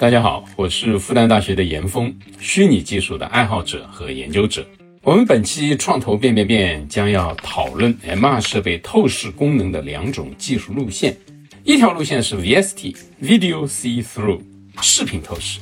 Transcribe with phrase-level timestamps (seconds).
[0.00, 4.64] 大家好，我是复旦大学的严峰，虚拟技术的爱好者和研究者。
[5.02, 11.16] 我们本期创投变变变将要讨论 MR 设备透视功能的两种技术路线。
[11.64, 14.40] 一条路线是 VST（Video See Through）
[14.80, 15.58] 视频透视，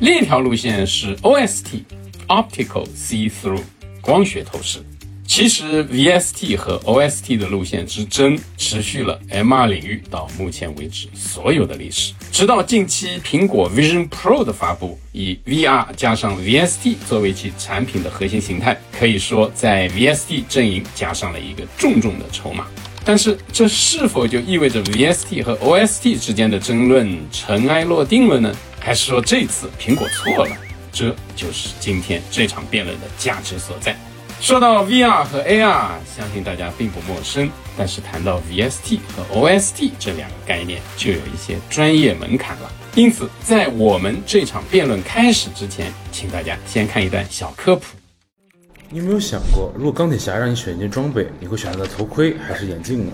[0.00, 3.62] 另一条路线是 OST（Optical See Through）
[4.08, 4.78] 光学透视。
[5.26, 22.66] 其实 VST 和 OST 的路线之争持续了 MR 领域到目前为止所有的历史，直到近期苹果 Vision Pro 的发布，以 VR 加上 VST 作为其产品的核心形态，可以说在 VST 阵营加上了一个重重的筹码。
[23.04, 28.50] 但是这是否就意味着 VST 和 OST 之间的争论尘埃落定了呢？
[28.80, 30.56] 还是说这次苹果错了？
[30.98, 33.96] 这就是今天这场辩论的价值所在。
[34.40, 37.48] 说到 VR 和 AR，相信大家并不陌生。
[37.76, 42.68] 但是谈到 VST 和 OST 这两个概念，就有一些专业门槛了。
[42.96, 47.96] 因此，在我们这场辩论开始之前，请大家先看一段小科普。
[48.90, 53.12] 你有没有想过，如果钢铁侠让你选一件装备，你会选择头盔还是眼镜呢？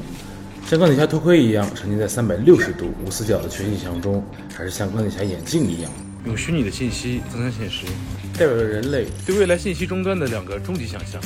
[0.66, 4.24] 像钢铁侠头盔一样沉浸在三百六十度无死角的全景像中，
[4.56, 5.92] 还是像钢铁侠眼镜一样？
[6.26, 7.84] 用虚拟的信息增强现实，
[8.32, 11.20] 代表着人类对未来信息终端的两个终极想象。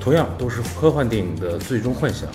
[0.00, 2.28] 同样都是科幻电影的最终幻想，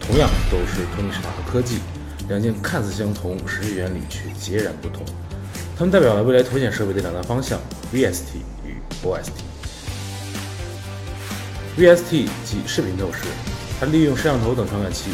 [0.00, 1.80] 同样都是托尼史塔克科技，
[2.28, 5.04] 两件看似相同，实际原理却截然不同。
[5.76, 7.60] 它们代表了未来头显设备的两大方向
[7.92, 9.44] ：VST 与 OST。
[11.76, 13.28] VST 即视频透视，
[13.78, 15.10] 它利用摄像头等传感器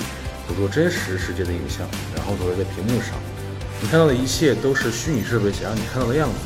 [0.46, 3.14] 捕捉真实世界的影像，然后投射在屏幕上。
[3.82, 6.36] 你看到的一切都是虚拟设备想让你看到的样子。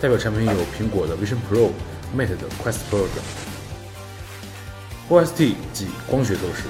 [0.00, 1.68] 代表产品有苹果的 Vision Pro、
[2.16, 3.22] Mate 的 Quest Pro 等。
[5.10, 6.62] OST 即光学透视，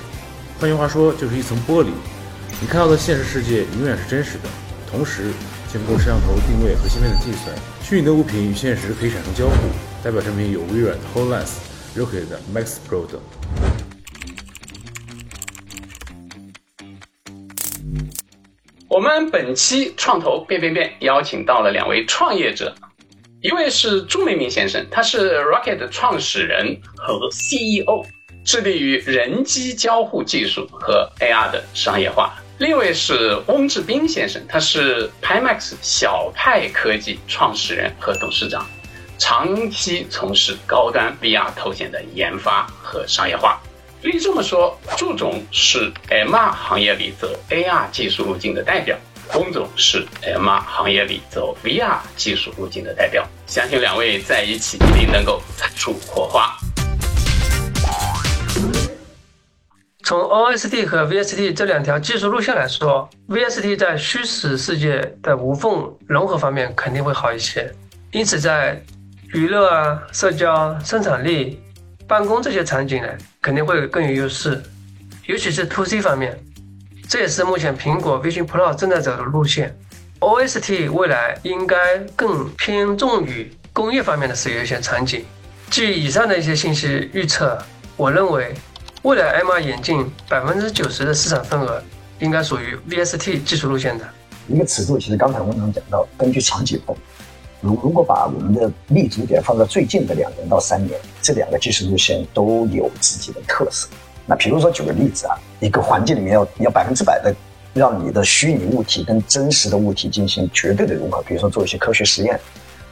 [0.58, 1.90] 换句话说就是一层玻璃。
[2.60, 4.48] 你看到的现实世界永远是真实的，
[4.90, 5.30] 同时
[5.72, 9.54] 经过摄像头定位和芯片的计算，虚拟的物品与现实可以产生交互。
[10.02, 11.50] 代表产品有微软的 HoloLens、
[11.96, 13.20] Rocket 的 Max Pro 等。
[19.02, 22.72] 我们本期创投变变变邀请到了两位创业者，
[23.40, 28.06] 一位是朱明明先生，他是 Rocket 的创始人和 CEO，
[28.44, 32.30] 致力于人机交互技术和 AR 的商业化；
[32.60, 38.64] 另一位是翁志斌先生，他是 Pimax 小派科技创始人和董事长，
[39.18, 43.60] 长期从事高端 VR 头显的研发和商业化。
[44.02, 48.98] 可以这么说，祝总是 MR 行业里走 AR 技术路径的代表，
[49.28, 53.24] 龚总是 MR 行业里走 VR 技术路径的代表。
[53.46, 56.52] 相信两位在一起一定能够擦出火花。
[60.02, 67.72] 从 OST 和 VST 这两条技术路线来说，VST 在虚实世界的无缝融合方面肯定会好一些，
[68.10, 68.82] 因此在
[69.32, 71.61] 娱乐啊、社交、生产力。
[72.12, 73.08] 办公这些场景呢，
[73.40, 74.62] 肯定会更有优势，
[75.24, 76.38] 尤其是 to C 方面，
[77.08, 79.74] 这也是目前苹果 Vision Pro 正在走的路线。
[80.20, 85.24] OST 未来应该更偏重于工业方面的使用线场景。
[85.70, 87.56] 基于以上的一些信息预测，
[87.96, 88.52] 我认为
[89.00, 91.82] 未来 MR 眼镜百分之九十的市场份额
[92.18, 94.06] 应该属于 VST 技术路线的。
[94.48, 96.78] 一个尺度，其实刚才我们讲到，根据场景。
[97.62, 103.88] 如如果把我们的立足点放在最近的两年到三年，这两个技术路线都有自己的特色。
[104.26, 107.34] 那比如说举个例子啊，一个环境里面要要百分之百的
[107.72, 112.38] 让你的虚拟物体跟真实的物体进行绝对的融合，比如说做一些科学实验，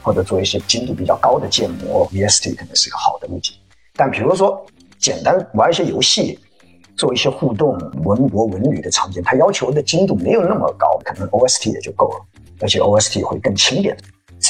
[0.03, 3.55] 或者做一些精度比较高的建模，VST 可能是个好的路径。
[3.95, 4.65] 但比如说
[4.99, 6.39] 简单玩一些游戏，
[6.97, 12.25] 做一些互动文博文旅的场景，它要求的精度没有那么高，可能 OST 也就够了，
[12.61, 13.97] 而且 OST 会更轻点。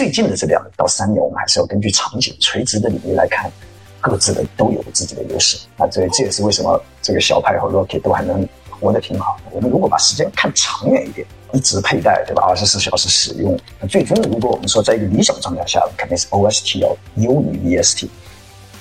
[0.01, 3.53] 最近的这两到三年，我们还是要根据场景、垂直的领域来看，
[4.01, 5.59] 各自的都有自己的优势。
[5.77, 9.39] 那这这也是为什么这个小派和 Rocket 都还能活得挺好。
[9.51, 12.47] 我们如果把时间看长远一点，一直佩戴，对吧？
[12.49, 18.09] 二十四小时使用，那最终如果我们说在一个理想状态下，肯定是 OST 要优于 VST。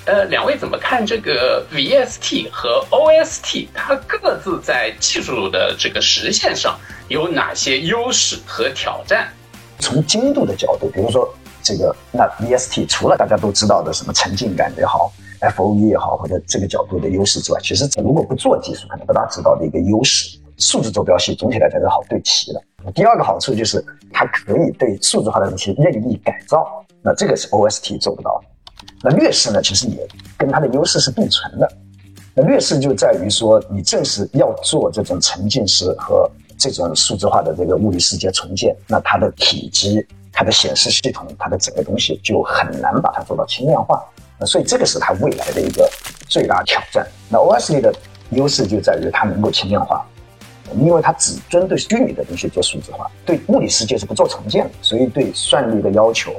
[0.06, 3.68] 呃，两位怎么看这个 VST 和 OST？
[3.74, 9.30] 它各自在技术的这个实现上有哪些优势和挑战？
[9.80, 11.28] 从精度的角度，比如说
[11.62, 15.10] 这个那 VST，除了大家都知道的什么沉浸感也好
[15.40, 22.62] ，FOV 也好，或者这个角度的优势之外，其实如果不做技术，可能不大知道的一个优势，数字坐标系总体来讲是好对齐的。
[22.94, 28.48] 第二个好处就是它可以对数字化的东西任意改造，那这个是 OST 做不到的。
[29.02, 30.06] 那劣势呢，其实也
[30.38, 31.70] 跟它的优势是并存的。
[32.34, 36.30] 那劣势就在于说，你正是要做这种沉浸式和
[36.60, 44.04] 这种数字化的这个物理世界重建，那它的体积、它的显示系统、它的整个东西就很难把它做到轻量化。
[44.38, 45.90] 那所以这个是它未来的一个
[46.28, 47.06] 最大挑战。
[47.30, 47.90] 那 OS 的
[48.30, 50.04] 优势就在于它能够轻量化，
[50.78, 56.32] 因为它只针对虚拟的东西做数字化，对物理世界是不做重建的，所以对算力的要求。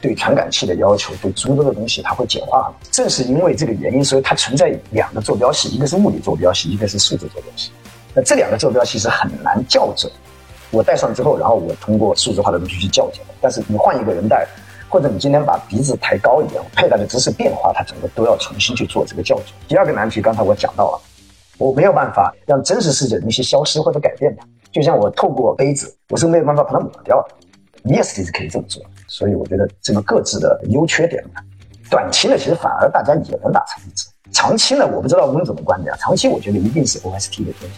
[0.00, 2.70] 对传感器的要求，对诸多的东西，它会简化。
[2.90, 7.70] 正是因为这个原因，所以它存在两个坐标系，一个是物理坐标系，一个是数字坐标系。
[8.14, 10.10] 那这两个坐标系是很难校准。
[10.70, 13.24] 我戴上之后，然后我通过数字化的东西去校准。
[13.40, 14.46] 但是你换一个人戴，
[14.88, 19.46] 或者你今天把鼻子抬高一点，佩戴的姿势变化，它整个都要重新去做这个校准。
[19.68, 21.00] 第二个难题，刚才我讲到了，
[21.58, 24.46] 我没有办法让真实世界的东西消失或者改变它。
[24.72, 27.90] 就像我透过杯子，我是没有办法把它抹掉的。
[27.90, 28.82] VST 是可以这么做。
[29.06, 31.40] 所以我觉得这个各自的优缺点呢，
[31.90, 37.76] 短期呢其实反而大家也能达成一致，长期呢我不知道温总的观点，长期我觉得一定是 OST 的天下，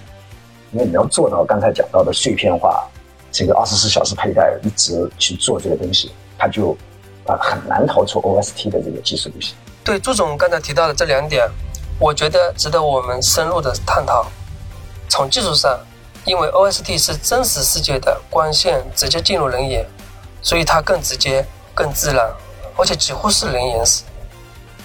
[0.76, 2.87] 因为你要做到刚才讲到的碎片化，
[3.32, 6.76] 这个二十四小时佩戴，一直去做这个东西，它就
[7.25, 9.55] 啊很难逃出 OST 的这个技术路线。
[9.82, 11.49] 对朱总刚才提到的这两点，
[11.99, 14.26] 我觉得值得我们深入的探讨。
[15.08, 15.81] 从技术上，
[16.26, 19.84] 因为 OST 是真实世界的光线直接进入人眼。
[20.43, 21.44] 所以它更直接、
[21.75, 22.31] 更自然，
[22.76, 24.05] 而且几乎是零延时。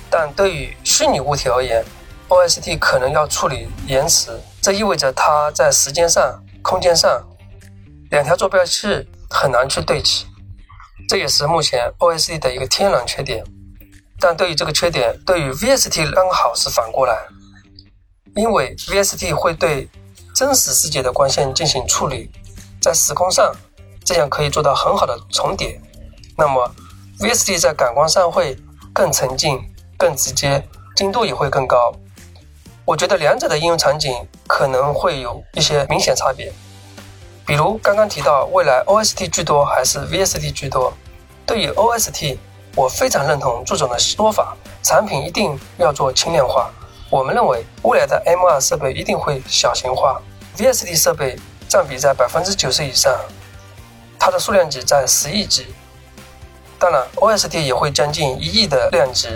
[0.09, 1.85] 但对于虚拟物体而言
[2.29, 7.27] ，OST 可能要处理延迟，这意味着它在时间上、空间上
[8.11, 10.25] 两条坐标系很难去对齐，
[11.09, 13.43] 这也是目前 OSD 的一个天然缺点。
[14.19, 17.17] 但对于这个缺点，对于 VST 刚好是反过来，
[18.35, 19.89] 因为 VST 会对
[20.35, 22.29] 真实世界的光线进行处理，
[22.81, 23.53] 在时空上。
[24.03, 25.79] 这样可以做到很好的重叠，
[26.35, 26.73] 那么
[27.19, 28.57] VST 在感光上会
[28.91, 29.59] 更沉浸、
[29.95, 31.93] 更直接，精度也会更高。
[32.91, 34.13] 我觉得两者的应用场景
[34.45, 36.51] 可能会有一些明显差别。
[37.47, 40.91] 比如刚刚提到未来 OST 居多还是 VST 居多？
[41.45, 42.37] 对于 OST，
[42.75, 46.69] 我非常认同朱总的说法，产品一定要做轻量化。
[47.09, 50.21] 我们认为未来的 MR 设备一定会小型化
[50.57, 51.39] ，VST 设备
[51.69, 53.17] 占比在百分之九十以上。
[54.19, 55.67] 它的数量级在十亿级，
[56.77, 59.29] 当然，OST 也会将近一亿的量级。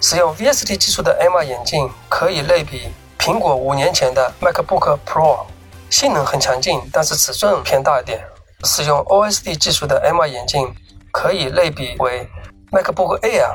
[0.00, 5.46] 使用 VST 技术的 MR 眼镜可以类比苹果五年前的 MacBook Pro，
[5.88, 8.20] 性能很强劲，但是尺寸偏大一点。
[8.64, 10.74] 使用 OSD 技术的 MR 眼镜
[11.12, 12.28] 可以类比为
[12.72, 13.52] MacBook Air，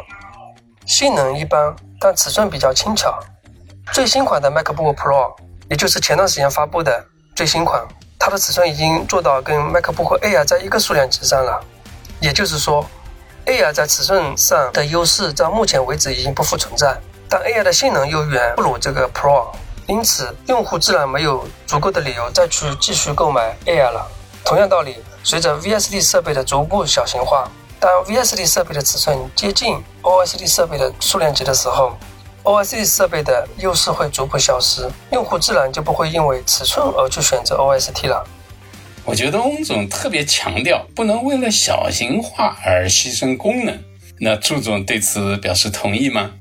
[0.86, 3.20] 性能一般，但尺寸比较轻巧。
[3.92, 5.34] 最新款的 MacBook Pro，
[5.70, 7.06] 也就是前段时间发布的
[7.36, 7.86] 最新款。
[8.18, 11.62] 它的尺寸已经做到跟 MacBook Air 在一个数量级上了，
[12.22, 12.90] 也就是说
[13.46, 16.98] ，Air 在尺寸上的优势到目前为止已经不复存在，
[17.30, 19.48] 但 Air 的性能又远不如这个 Pro，
[19.88, 24.08] 因此用户自然没有足够的理由再去继续购买 Air 了。
[24.46, 27.50] 同样道理，随着 VSD 设备的逐步小型化，
[27.80, 31.98] 当 VSD 设备的尺寸接近 OST 设备的数量级的时候。
[32.44, 38.22] OST 设备的优势会逐步消失，用户自然就不会因为尺寸而去选择 OST 了。
[39.06, 43.82] 我觉得翁总特别强调，不能为了小型化而牺牲功能。
[44.20, 46.32] 那祝总对此表示同意吗？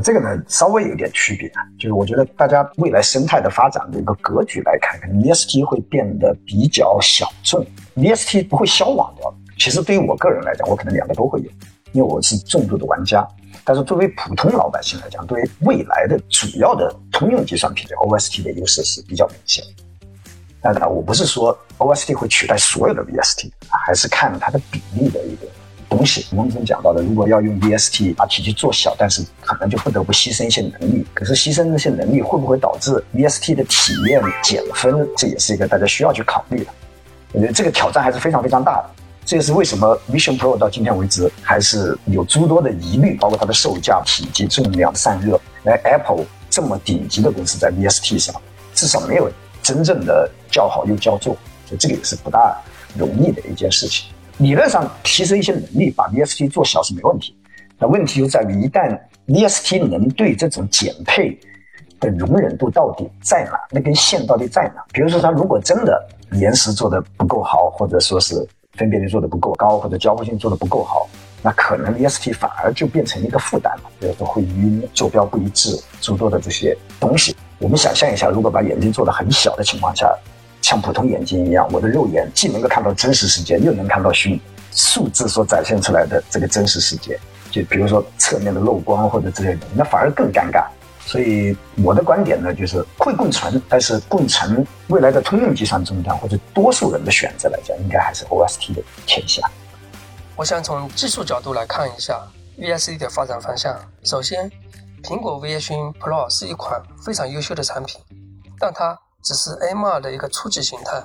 [0.00, 7.64] 这个呢，稍微有点区别，就是我觉得大家未来生态的发展的一个格局来看，可能 VST 会变得比较小众
[7.96, 9.32] ，VST 不会消亡掉。
[9.58, 11.50] 其实对于我个人来讲，我可能两个都会有，
[11.92, 13.26] 因为我是重度的玩家。
[13.64, 19.64] 但是作为普通老百姓来讲，对于未来的主要的通用计算品的 OST 的优势是比较明显。
[20.60, 25.46] 当然，我不是说 OST 会取代所有的 VST，还是看它的比例的一个
[25.88, 26.26] 东西。
[26.30, 31.06] 我们之前讲到的，如果要用 VST 把体积做小，但是可能就不得不牺牲一些能力。
[31.14, 35.08] 可是牺牲那些能力会不会导致 VST 的体验减分？
[35.16, 36.70] 这也是一个大家需要去考虑的。
[37.32, 38.90] 我觉得这个挑战还是非常非常大的。
[39.24, 45.40] 这也是为什么 Vision Pro 到今天为止还是有诸多的疑虑，包括它的售价、体积、重量、散热。
[45.64, 48.34] 来，Apple 这么顶级的公司在 VST 上
[48.72, 49.28] 至少没有
[49.62, 52.56] 真正的叫好又叫座，所以这个也是不大
[52.96, 54.10] 容易的一件事情。
[54.38, 57.34] 理论上提升一些能力，把 VST 做小是没问题。
[57.78, 61.38] 那问题就在于，一旦 VST 能对这种减配
[62.00, 63.58] 的容忍度到底在哪？
[63.70, 64.84] 那根线到底在哪？
[64.92, 71.08] 比如说，它如果真的延时做的不够好，或者说是分辨率做的不够高，或者交互性做的不够好，
[71.42, 73.90] 那可能 VST 反而就变成一个负担了。
[73.98, 77.34] 比如说会晕、坐标不一致诸多的这些东西。
[77.58, 80.14] 我们想象一下，如果把眼睛做的很小的情况下，
[80.66, 84.40] 像普通眼睛一样，我的肉眼既能够看到真实世界，又能看到虚拟
[84.72, 87.16] 数字所展现出来的这个真实世界，
[87.52, 90.66] 就比如说侧面的漏光或者之类的，那反而更尴尬。
[91.04, 99.48] 所以我的观点呢，就是会共存，但是共存未来的通用计算终端或者多数人的选择来讲，应该还是 OST 的天下。
[100.34, 102.20] 我想从技术角度来看一下
[102.58, 103.78] VSD 的发展方向。
[104.02, 104.50] 首先，
[105.04, 108.00] 苹果 v 讯 Pro 是一款非常优秀的产品，
[108.58, 111.02] 但它只是 M2 的一个初级形态。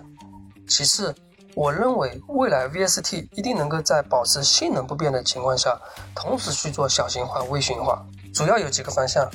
[0.67, 1.15] 其次，
[1.55, 5.75] 我认为未来 VST 一定能够在保持性能不变的情况下，
[6.13, 9.27] 同时去做小型化、微型化，主要有几个方向。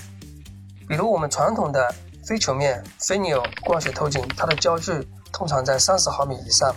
[0.88, 1.92] 比如我们传统的
[2.24, 4.92] 非球面、非扭光学透镜，它的焦距
[5.32, 6.72] 通常在三十毫米以上。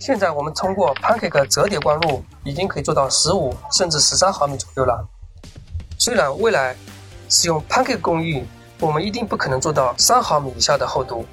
[0.00, 5.06] 现在我们通过 Pancake 折叠光路，已经可以做到十五甚至十三毫米左右了。
[5.98, 6.74] 虽然未来
[7.28, 8.42] 使用 Pancake 工艺，
[8.80, 11.24] 我们一定不可能做到三毫米以下的厚度，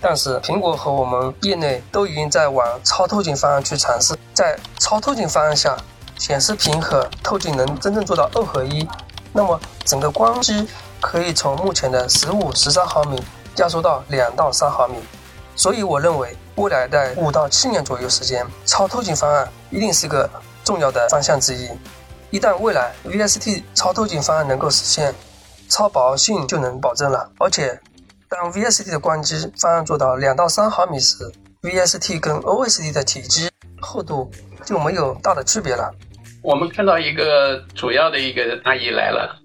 [0.00, 4.16] 但是苹果和我们业内都已经在往超透镜方案去尝试。
[4.32, 5.76] 在超透镜方案下，
[6.18, 8.88] 显示屏和透镜能真正做到二合一，
[9.32, 10.66] 那么整个光机。
[10.98, 13.22] 可以从目前的十五、十三毫米
[13.56, 14.96] 压缩到两到三毫米，
[15.54, 20.28] 所以我认为未来在五到七年左右时间，超透镜方案一定是个
[20.64, 21.68] 重要的方向之一。
[22.30, 25.14] 一旦未来 VST 超透镜方案能够实现，
[25.68, 27.30] 超薄性就能保证了。
[27.38, 27.78] 而且，
[28.28, 31.16] 当 VST 的光机方案做到两到三毫米时
[31.62, 34.30] ，VST 跟 OSD 的体积厚度
[34.64, 35.94] 就没有大的区别了。
[36.42, 39.42] 我们看到一个主要的一个阿姨来了。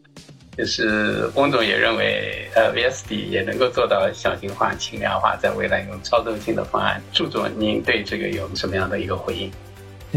[0.58, 7.02] 就是翁总也认为，呃，VSD 也能够做到小型化、轻量化，在未来用超透镜的方案。
[7.14, 9.50] 祝总，您对这个有什么样的一个回应？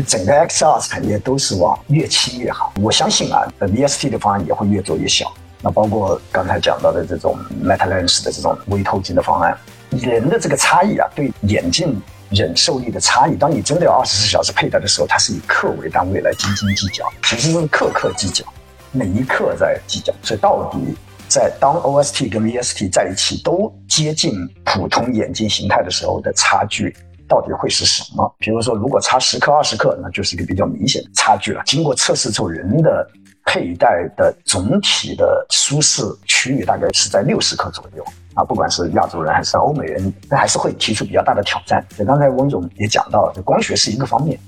[0.04, 2.74] 整个 XR 产业都是往越轻越好。
[2.82, 5.32] 我相信啊，VST 的方案也会越做越小。
[5.64, 9.56] 那包括刚才讲到的这种 MetaLens 的这种微透镜的方案，
[9.90, 11.98] 人的这个差异啊，对眼镜
[12.30, 18.44] 忍受力的差异，当你真的要二十四小时佩戴的时候，它是以克为单位来斤斤计较，其实是克克计较。
[18.92, 20.94] 每一克在计较，所以到底
[21.28, 24.32] 在当 OST 跟 VST 在一起都接近
[24.64, 26.94] 普通眼镜形态的时候的差距，
[27.34, 28.32] 到底会是什么？
[28.38, 31.60] 比如说，如果差十克、二十克，那就是一个比较明显的差距了。
[31.66, 33.04] 经过测试之后，人的
[33.44, 38.44] 佩戴的总体的舒适区域大概是在六十克左右啊。
[38.44, 41.84] 不管是亚洲人还是欧美人，那还是会提出比较大的挑战。
[41.98, 44.38] 就刚才温总也讲到，了，光学是一个方面，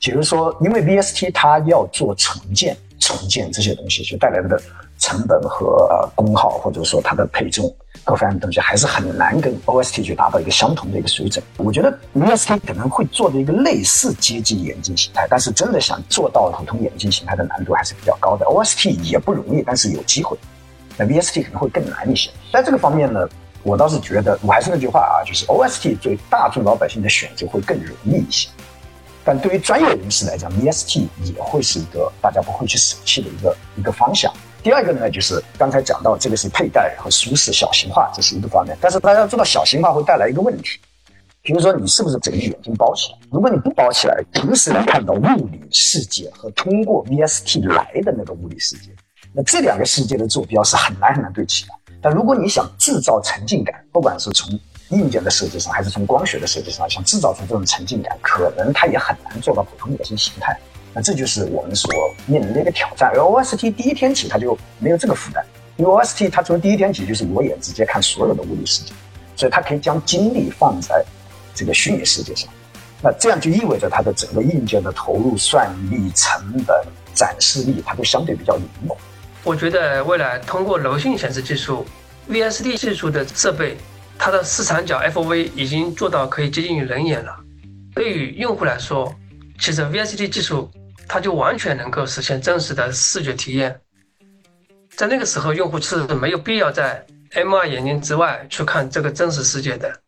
[0.00, 2.76] 比如说，因为 VST 它要做重建。
[3.00, 4.58] 重建这些东西就带来的
[5.04, 7.70] 成本和功耗，或者说它的配重
[8.04, 11.44] 各方面的东西，还是很难跟 OST 去达到一个相同的一个水准。
[11.58, 18.46] 我觉得 V S T 可能会做的一个类似接近眼镜形态，但是真的想做到普通眼镜形态的难度还是比较高的。
[18.46, 20.38] OST 也不容易，但是有机会。
[20.96, 22.30] 那 VST 可能会更难一些。
[22.50, 23.28] 在这个方面呢，
[23.62, 28.48] 我倒是觉得，我还是那句话啊，就是 OST 对大众老百姓的选择会更容易一些。
[29.22, 34.32] 但对于专业人士来讲，VST 也会是一个大家不会去舍弃的一个一个方向。
[34.64, 38.74] 第二个呢，就是刚才讲到这个是佩戴和舒适小型化，这是一个方面。
[38.80, 40.80] 但是大家知道小型化会带来一个问题，
[41.42, 43.18] 比如说你是不是整个眼睛包起来？
[43.30, 48.88] 如果你不包起来，同时能看到物理世界和通过 VST 来的那个物理世界，
[49.34, 51.72] 那这两个世界的坐标是很难很难对齐的。
[52.00, 60.58] 但如果你想制造沉浸感，不管是从硬件的设计上，还是从光学的设计上，想制造出这种沉浸感，可能它也很难做到普通眼镜形态。
[60.94, 61.90] 那这就是我们所
[62.26, 63.10] 面临的一个挑战。
[63.12, 65.44] 而 OST 第一天起，它就没有这个负担，
[65.76, 68.92] 因为 OST 它从第一天起就是裸眼直接看所有的物理世界，
[69.36, 71.04] 所以它可以将精力放在
[71.54, 72.48] 这个虚拟世界上。
[73.02, 76.74] 那这样就意味着它的整个硬件的投入、算力、成本、
[77.12, 78.96] 展示力，它都相对比较灵活。
[79.42, 81.84] 我觉得未来通过柔性显示技术、
[82.30, 83.76] VST 技术的设备。
[84.16, 87.36] 它的视场角 FOV 已经做到可以接近于人眼了。
[87.92, 89.12] 对于用户来说，
[89.58, 90.70] 其实 VST 技术
[91.08, 93.80] 它就完全能够实现真实的视觉体验。
[94.96, 100.00] 在那个时候，用户是没有必要在 M2 眼镜之外去看这个真实世界的。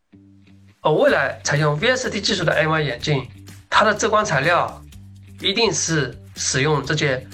[0.81, 3.27] 而未来采用 VST 技术的 M2 眼镜，
[3.69, 4.83] 它的遮光材料
[5.41, 7.27] 一定是使用这些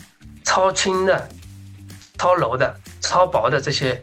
[0.45, 1.29] 超轻的、
[2.19, 4.03] 超柔的、超薄的这些。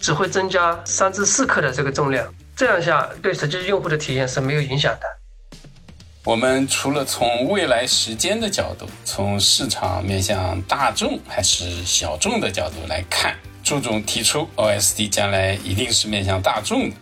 [0.00, 5.17] 只会增加三至四克的这个重量，这样下对实际用户的体验是没有影响的。
[6.28, 16.96] 我们除了从未来时间的角度，从市场面向大众还是小众的角度来看，朱总提出 OSD 将来一定是面向大众的。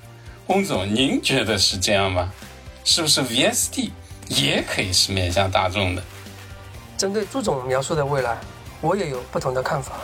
[0.46, 2.32] 翁总，您觉得是这样吗？
[2.84, 3.90] 是不是 VSD
[4.28, 6.02] 也可以是面向大众的？
[6.96, 8.38] 针对朱总描述的未来，
[8.80, 9.94] 我也有不同的看法。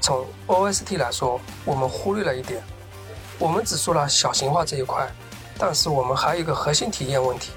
[0.00, 2.62] 从 OST 来说，我们忽略了一点，
[3.38, 5.06] 我们只说了小型化这一块，
[5.58, 7.50] 但是我们还有一个核心体验问题，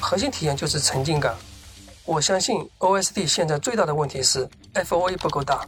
[0.00, 1.34] 核心体验就是沉浸感。
[2.04, 5.66] 我相信 OSD 现在最大的问题是 FOV 不够大，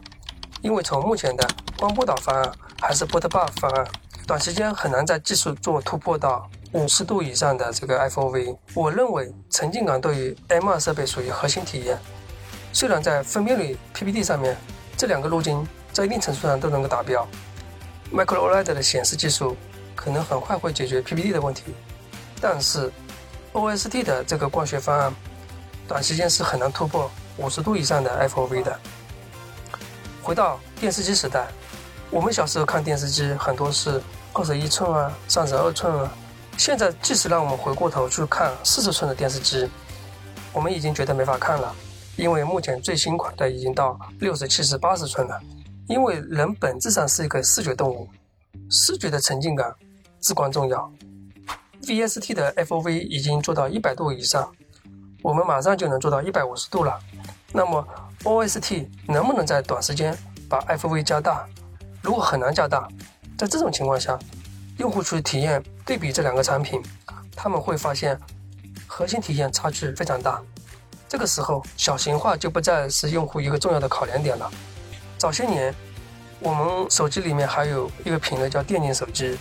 [0.61, 1.47] 因为从目前的
[1.77, 3.87] 光波导方案还是波导 Buff 方案，
[4.25, 8.57] 短时间很难在技术做突破到五十度以上的这个 FOV。
[8.73, 11.99] 我认为沉浸感对于 M2 设备属于核心体验，
[12.73, 14.57] 虽然在分辨率 PPD 上面
[14.97, 17.27] 这两个路径在一定程度上都能够达标
[18.11, 19.55] ，Micro OLED 的显示技术
[19.95, 21.75] 可能很快会解决 PPD 的问题，
[22.39, 22.91] 但是
[23.53, 25.13] OST 的这个光学方案
[25.87, 27.09] 短时间是很难突破。
[27.37, 28.79] 五十度以上的 FOV 的。
[30.21, 31.47] 回到电视机时代，
[32.11, 34.01] 我们小时候看电视机很多是
[34.33, 36.11] 二十一寸啊、三十二寸啊。
[36.57, 39.67] 现在即使让我们回过头去看四十寸的电视机，
[40.53, 41.73] 我们已经觉得没法看了，
[42.17, 45.39] 因为目前最新款的已经到六十七十八十寸了。
[45.87, 48.07] 因为人本质上是一个视觉动物，
[48.69, 49.73] 视觉的沉浸感
[50.19, 50.91] 至关重要。
[51.83, 54.51] VST 的 FOV 已经做到一百度以上，
[55.21, 56.99] 我们马上就能做到一百五十度了。
[57.51, 57.85] 那么
[58.23, 61.45] OST 能不能在短时间把 FOV 加大？
[62.01, 62.87] 如果很难加大，
[63.37, 64.17] 在这种情况下，
[64.77, 66.81] 用户去体验对比这两个产品，
[67.35, 68.19] 他们会发现
[68.87, 70.41] 核心体验差距非常大。
[71.09, 74.49] 这个时候，小型化就不再是用户一个重要的考量点了。
[75.17, 75.73] 早些年，
[76.39, 79.37] 我们手机里面还有一个品类叫电竞手机，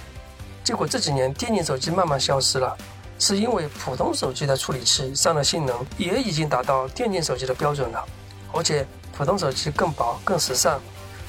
[0.64, 2.76] 结果这几年电竞手机慢慢消失了。
[3.22, 8.02] 是因为普通手机的处理器上的性能也已经达到电竞手机的标准了，
[8.50, 10.80] 而且普通手机更薄、更时尚。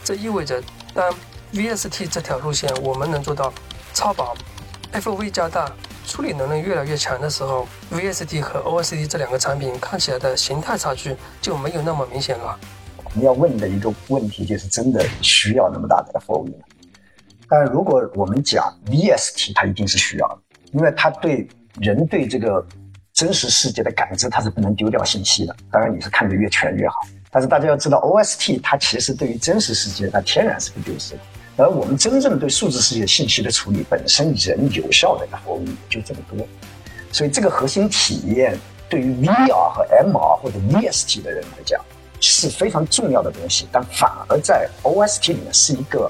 [0.01, 1.13] 这意味着，当
[1.51, 3.51] VST 这条路线我们能做到
[3.93, 4.33] 超薄、
[4.93, 5.69] FOV 加大、
[6.07, 12.57] 处理能力越来越强的时候，VST 和 OSD 这两个产品看起来的形态差距就没有那么明显了。
[13.03, 16.63] 我们要问的一个问题就是：真的需要那么大的 FOV 吗？
[17.51, 20.38] 但如果我们讲 VST，它一定是需要的，
[20.72, 21.46] 因为它对
[21.81, 22.65] 人对这个
[23.12, 25.53] 真实世界的感知，它是不能丢掉信息的。
[25.70, 26.96] 当然，你是看得越全越好。
[27.29, 31.20] 但是大家要知道，OST 它其实对于真实世界，它天然是不丢失的。
[31.58, 36.47] 而我们真正对数字世界信息的处理，本身人有效的 FOV 就这么多。
[37.12, 41.84] 所以这个核心体验，对于 VR 和 MR 或者 VST 的人来讲，
[42.21, 43.67] 是非常重要的东西。
[43.73, 46.10] 但反而在 OST 里面是一个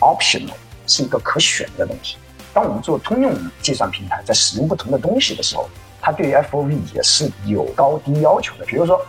[0.00, 0.54] optional，
[0.90, 2.16] 是一个可选的东西。
[2.52, 5.68] 当我们做通用计算平台，在使用不同的东西的时候，
[6.02, 8.64] 它对于 FOV 也是有高低要求的。
[8.64, 9.00] 比如说，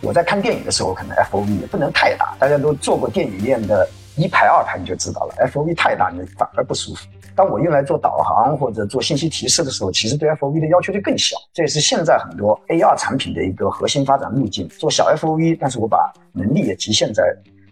[0.00, 2.36] 我在看电影的时候，可能 FOV 也不能太大。
[2.38, 7.06] 大家都做过电影院的一排、二排，你就知道了，FOV 太大，你反而不舒服。
[7.34, 11.36] 当我用来做导航或者做信息提示的时候，其实对 FOV 的要求就更小。
[11.52, 17.24] 这也是现在很多 AR 产品的一个核心发展路径：做小 FOV，但是我把能力也局限在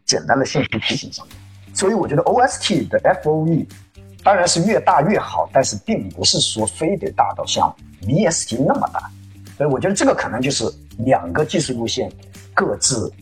[0.05, 1.37] 简单的信息提醒上面。
[1.75, 3.67] 所以，我觉得 OST 的 FOV。
[4.25, 9.11] 当然是越大越好，但是并不是说非得大到像 VST 那么大，
[9.57, 10.65] 所以我觉得这个可能就是
[10.99, 12.09] 两个技术路线
[12.55, 13.13] 各自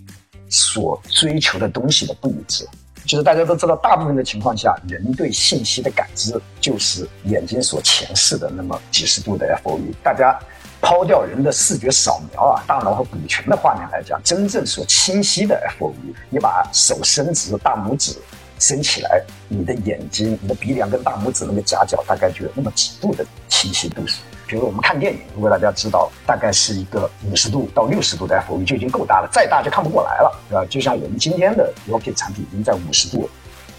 [0.50, 2.68] 所追求的东西的不一致。
[3.06, 9.80] 就是大家都知道，大部分的情况下，人对信息的感知就是眼睛所前视的那么几十度的 FOV。
[10.02, 10.38] 大家
[10.82, 15.94] 抛掉人的视觉扫描啊，大脑和补全的画面来讲，真正所清晰的 FOV，
[16.28, 18.14] 你把手伸直，大拇指。
[18.60, 24.22] 升起来，你的眼睛、你的鼻梁跟大拇指那个夹角大概就有那么几度的清晰度数。
[24.46, 30.66] 比如我们看电影，如果大家知道，大概是一个五十度到六十度的 FOV 就已经够大了，再大就看不过来了，对吧？
[30.68, 33.30] 就像我们今天的 Rocket 产品已经在五十度，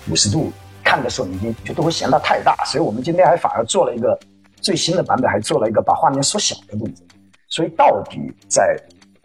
[0.09, 0.51] 五十度
[0.83, 4.17] 看的时候，你已经就都会嫌它太大，所以我们今天还反而做了一个
[4.61, 7.05] 最新的版本，还做了一个把画面缩小的动作。
[7.49, 8.17] 所以到底
[8.47, 8.75] 在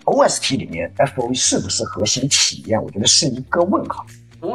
[0.04, 2.82] OST 里面，FOV 是不是核心体验？
[2.82, 4.04] 我觉得是一个问号。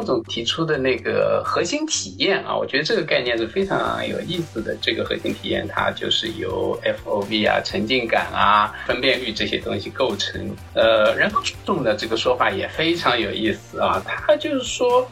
[0.03, 4.75] 总提出的那个核心体验啊，我觉得这个概念是非常有意思的。
[4.81, 10.49] 这个核心体验它就是由 FOV 啊、沉浸感啊、分辨率这些东西构成。
[10.73, 15.09] 呃，然后总的这个说法也非常有意思啊，他就是说。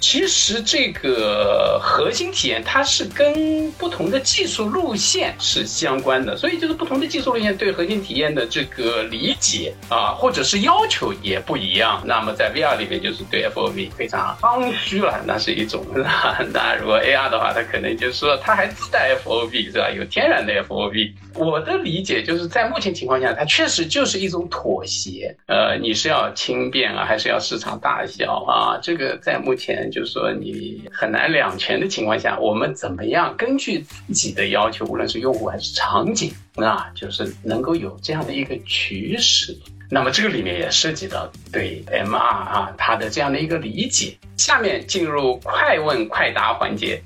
[0.00, 12.02] 其实这个核心体验，它是跟不同的技术路线是相关的，所以就是不同的技术路线对核心体验的这个理解啊，或者是要求也不一样。
[12.04, 15.84] 那么在 VR 里面，就是对 FOV 非常刚需了，那是一种。
[15.94, 19.90] 那那如果 AR 的话，它可能就是说它还自带 FOV 是吧？
[19.90, 21.12] 有天然的 FOV。
[21.34, 25.36] 我的理解就是在目前情况下，它确实就是一种妥协。
[25.46, 28.78] 呃，你是要轻便啊，还是要市场大小啊？
[28.82, 39.52] 这个在目前就是说你很难两全的情况下，我们怎么样根据自己的要求，无论是用户还是场景啊，就是能够有这样的一个取舍。
[39.90, 44.18] 那么这个里面也涉及到对 MR 啊它的这样的一个理解。
[44.36, 47.02] 下面进入快问快答环节。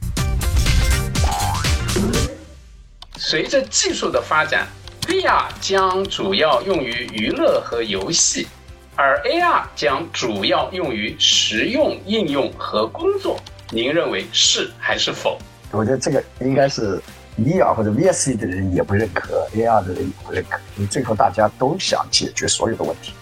[3.17, 4.67] 随着技术的发展
[5.07, 8.49] ，VR 将主要用于娱乐和游戏，
[8.95, 13.39] 而 AR 将主要用于实用应用和工作。
[13.71, 15.39] 您认为是还是否？
[15.71, 17.01] 我觉得这个应该是
[17.39, 23.15] VR 或者 VSE 的人也不认可，AR 的人也不认可，因为最后大家都想解决所有的问题。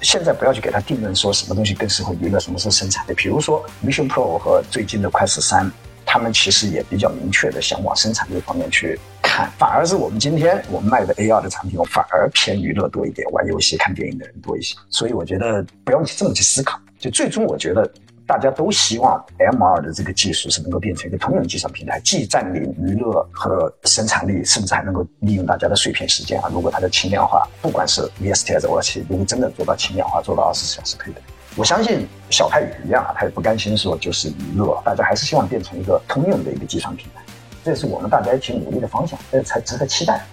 [0.00, 3.14] 现在不要去给他定论，说什么东西更适合娱乐，什么是生产的。
[3.14, 5.70] 比如说 Vision Pro 和最近的 Quest 三，
[6.06, 8.98] 他们其实也比较明确的想往生产这方面去
[9.36, 9.50] 看。
[9.58, 14.74] 反而是我们今天我们卖的 AR 的产品，我反而偏娱乐多一点，玩游戏、看电影的人多一些。
[14.88, 16.80] 所以我觉得不要去这么去思考。
[16.98, 17.90] 就最终我觉得。
[18.28, 26.50] 大家都希望 M2 的这个技术是能够变成一个通用计算平台，既占领娱乐和生产力，甚至还能够利用大家的碎片时间啊。
[26.52, 31.20] 如果它的轻量化，不管是 VST 还是 OS，如果真的做到轻量化，做到二十四小时可以的，
[31.54, 37.22] 我相信小泰宇一样啊，他也不甘心说就是娱乐，大家还是希望变成一个通用的一个计算平台。
[37.66, 40.24] 这是我们大家一起努力的方向，这才值得期待。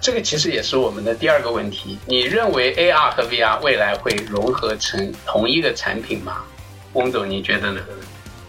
[0.00, 6.38] 这个其实也是我们的第二个问题：你认为 AR 和 VR 未来会融合成同一个产品吗？
[6.94, 7.82] 翁总，你觉得呢？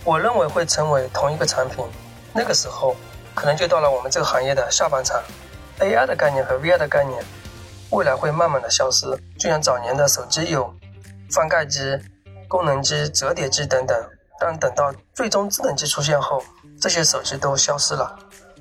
[0.06, 1.84] 我认为会成为同一个产品，
[2.34, 2.96] 那个时候
[3.36, 5.22] 可能就到了我们这个行业的下半场。
[5.80, 7.22] AR 的概念和 VR 的概念，
[7.90, 9.06] 未来会慢慢的消失，
[9.38, 10.74] 就像早年的手机有
[11.30, 11.82] 翻盖机、
[12.48, 13.98] 功能机、折叠机等等。
[14.40, 16.44] 但等到最终智能机出现后，
[16.80, 18.18] 这些手机都消失了。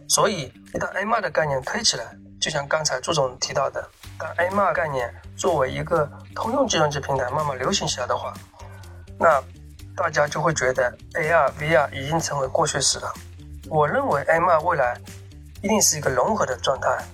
[0.09, 2.05] 所以一旦 AR 的概念推起来，
[2.41, 3.88] 就像刚才朱总提到的，
[4.19, 8.35] 当 AR 概念作为一个通用计算机平台慢慢流行起来的话，
[9.19, 9.43] 那。
[10.01, 13.12] 大家就会觉得 AR、VR 已经成为过去式了。
[13.69, 14.97] 我认为 MR 未来
[15.61, 17.05] 一定是一个融合的状态，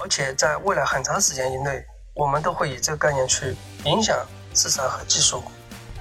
[0.00, 4.16] 而且在未来很长时间以内，我们都会以这个概念去影响
[4.54, 5.42] 市场和技术。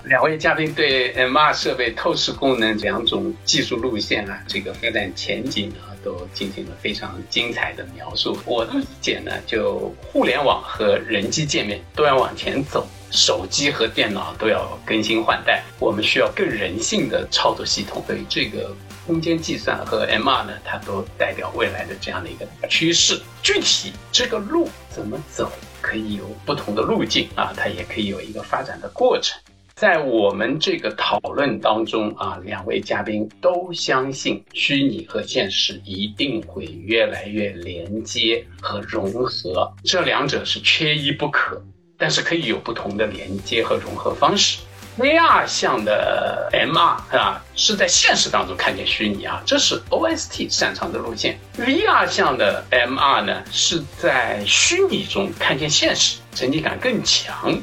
[0.07, 8.37] 两位嘉宾对 MR 设备透视功能两种技术路线啊，这个发展前景啊，都进行了非常精彩的描述。
[8.45, 12.87] 我的理解呢，就互联网和人机界面都要往前走。
[13.09, 18.03] 手机和电脑都要更新换代，我们需要更人性的操作系统。
[18.05, 18.73] 所以，这个
[19.05, 23.19] 空间计算和 MR 呢，它都代表未来的这样的一个趋势。
[23.41, 29.37] 具体这个路怎么走，可以有不同的路径啊，它也可以有一个发展的过程。
[29.77, 41.63] 在我们这个讨论当中啊，两位嘉宾都相信虚拟和现实一定会越来越连接和融合，这两者是缺一不可。
[41.95, 44.57] 但是可以有不同的连接和融合方式。
[44.97, 51.37] VR 向的 MR 啊，是在现实当中看见虚拟啊，这是 OST 擅长的路线。
[51.55, 57.55] VR 向的 MR 呢，是在虚拟中看见现实，沉浸感更强。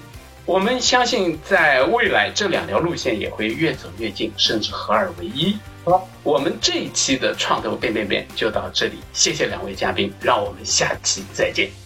[0.46, 5.56] 我们相信，在未来这两条路线也会越走越近，甚至合二为一。
[5.84, 11.83] 好，我们这一期的创投变变变就到这里，谢谢两位嘉宾，让我们下期再见。